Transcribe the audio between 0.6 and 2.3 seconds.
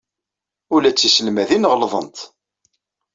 Ula d tiselmadin ɣellḍent.